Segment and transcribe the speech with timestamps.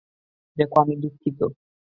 [0.57, 1.39] দেখো, আমি দুঃখিত।